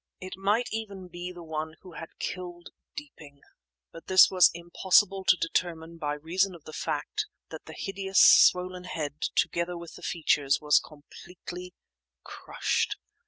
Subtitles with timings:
[0.19, 3.41] It might even be the one who had killed Deeping;
[3.91, 8.85] but this was impossible to determine by reason of the fact that the hideous, swollen
[8.85, 11.75] head, together with the features, was completely
[12.23, 12.97] crushed.